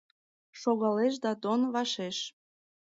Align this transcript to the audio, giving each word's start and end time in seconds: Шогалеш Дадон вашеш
Шогалеш 0.59 1.13
Дадон 1.23 1.61
вашеш 1.73 2.17